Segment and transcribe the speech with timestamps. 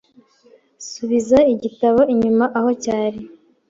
[0.89, 3.19] Subiza igitabo inyuma aho cyari.